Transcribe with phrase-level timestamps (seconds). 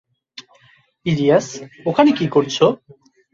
[1.05, 1.47] ইলিয়াস,
[1.85, 2.65] ওখানে কি করছো?